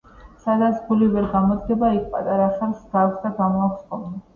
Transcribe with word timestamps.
სადაც 0.45 0.79
ცული 0.87 1.11
ვერ 1.11 1.29
გამოდგება, 1.35 1.93
იქ 2.01 2.11
პატარა 2.17 2.51
ხერხს 2.59 2.85
გააქვს 2.97 3.25
და 3.29 3.37
გამოაქვს 3.45 3.91
ხოლმე 3.91 4.25